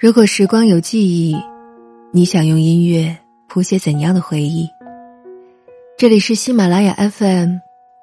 [0.00, 1.36] 如果时光有记忆，
[2.12, 3.18] 你想用音乐
[3.48, 4.70] 谱写怎样的回忆？
[5.96, 7.56] 这里是喜马拉雅 FM，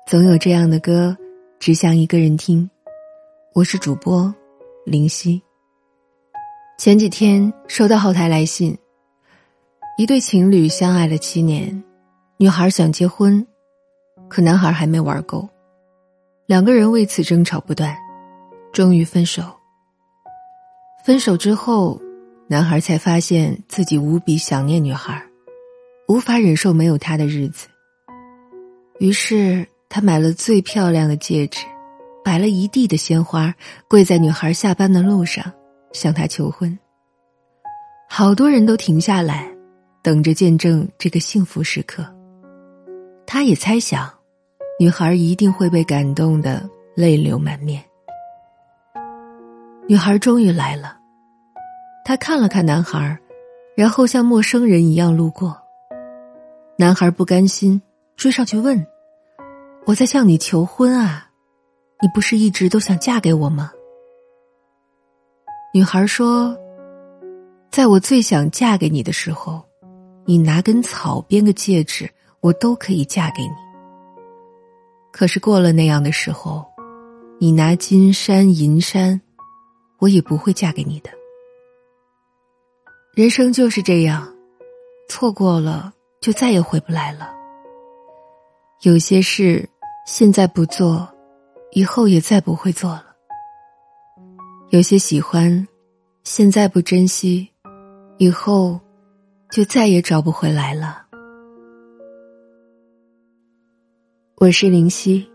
[0.06, 1.16] 总有这样的歌，
[1.58, 2.70] 只想一个人听。
[3.54, 4.36] 我是主播
[4.86, 5.42] 林夕。
[6.78, 8.78] 前几天收到后台来信，
[9.98, 11.82] 一对情侣相爱了七年，
[12.36, 13.48] 女孩想结婚，
[14.28, 15.48] 可男孩还没玩够，
[16.46, 17.96] 两个人为此争吵不断，
[18.74, 19.44] 终于分手。
[21.06, 22.02] 分手之后，
[22.48, 25.24] 男孩才发现自己无比想念女孩，
[26.08, 27.68] 无法忍受没有她的日子。
[28.98, 31.60] 于是他买了最漂亮的戒指，
[32.24, 33.54] 摆了一地的鲜花，
[33.88, 35.46] 跪在女孩下班的路上
[35.94, 36.76] 向她求婚。
[38.10, 39.48] 好多人都停下来，
[40.02, 42.04] 等着见证这个幸福时刻。
[43.28, 44.12] 他也猜想，
[44.80, 47.84] 女孩一定会被感动的泪流满面。
[49.88, 50.98] 女孩终于来了，
[52.04, 53.20] 她看了看男孩，
[53.78, 55.56] 然后像陌生人一样路过。
[56.76, 57.80] 男孩不甘心，
[58.16, 58.84] 追上去问
[59.86, 61.30] ：“我在向你求婚啊，
[62.02, 63.72] 你不是一直都想嫁给我吗？”
[65.72, 66.58] 女孩说
[67.70, 69.64] ：“在我最想嫁给你的时候，
[70.26, 72.10] 你拿根草编个戒指，
[72.40, 73.54] 我都可以嫁给你。
[75.12, 76.66] 可是过了那样的时候，
[77.40, 79.22] 你拿金山银山。”
[80.00, 81.10] 我也不会嫁给你的。
[83.14, 84.34] 人生就是这样，
[85.08, 87.34] 错过了就再也回不来了。
[88.82, 89.68] 有些事
[90.06, 91.08] 现在不做，
[91.72, 93.16] 以后也再不会做了。
[94.70, 95.68] 有些喜欢，
[96.24, 97.50] 现在不珍惜，
[98.18, 98.80] 以后
[99.50, 101.06] 就再也找不回来了。
[104.36, 105.26] 我是林夕，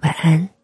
[0.00, 0.57] 晚安。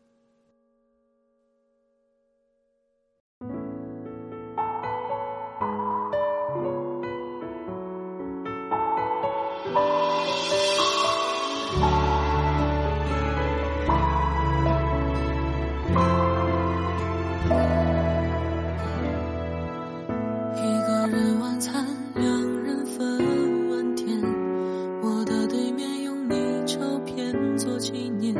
[27.84, 28.34] 纪念，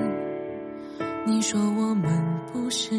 [1.27, 2.10] 你说我们
[2.50, 2.99] 不是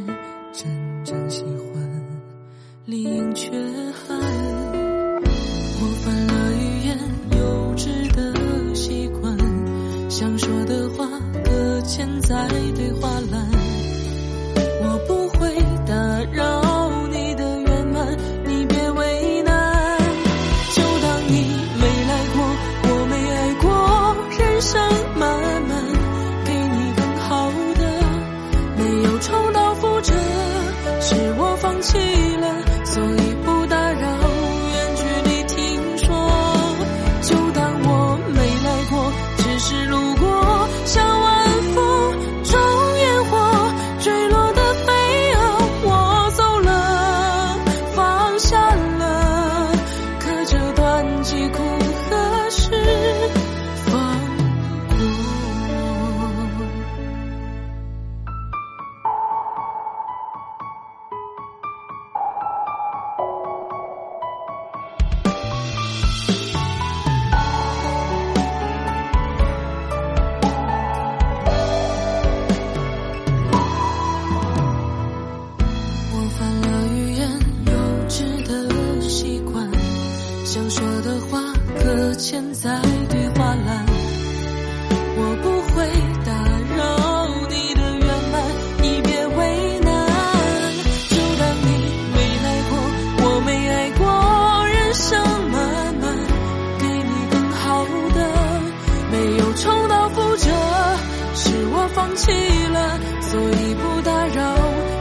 [102.15, 102.31] 放弃
[102.67, 104.55] 了，所以不打扰，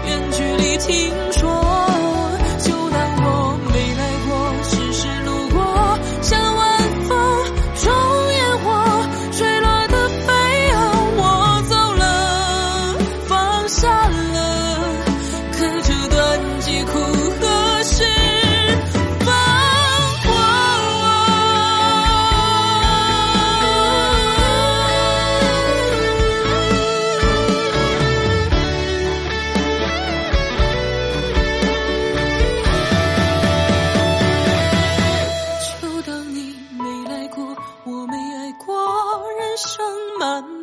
[0.04, 1.12] 远距离听
[40.18, 40.53] 说。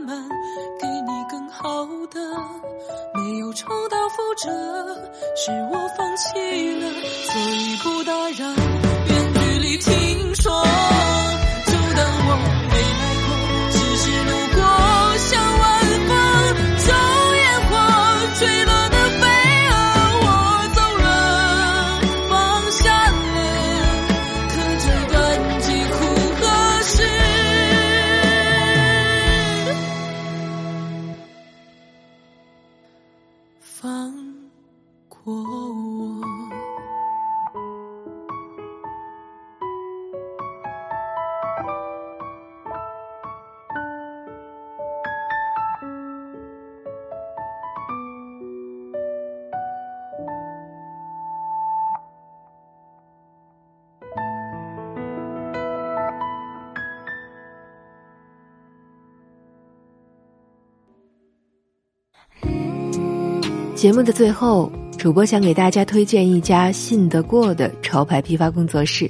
[63.82, 69.10] 节目的最后，主播想给大家推荐一家信得过的潮牌批发工作室。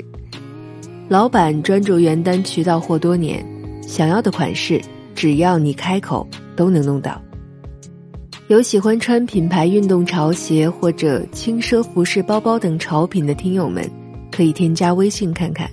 [1.09, 3.45] 老板专注原单渠道货多年，
[3.85, 4.81] 想要的款式
[5.13, 6.25] 只要你开口
[6.56, 7.21] 都能弄到。
[8.47, 13.85] 有喜欢穿品牌运动潮鞋或者轻奢服饰包包等潮品的听友们，
[14.31, 15.69] 可以添加微信看看，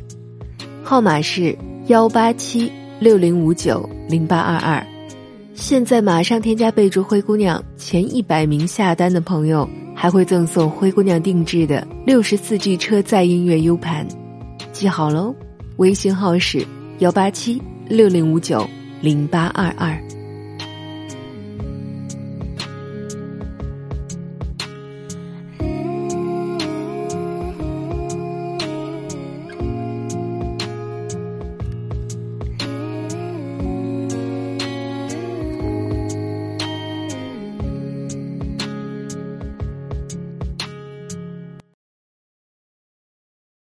[0.83, 1.57] 号码是
[1.87, 2.69] 幺八七
[2.99, 4.85] 六零五九零八二二。
[5.61, 14.07] 现在马上添加备注“灰姑娘”，前一百名下单的朋友还会赠送灰姑娘定制的六十四 G 车载音乐 U 盘，
[14.73, 15.35] 记好喽，
[15.77, 16.65] 微信号是
[17.01, 18.67] 幺八七六零五九
[19.03, 20.01] 零八二二。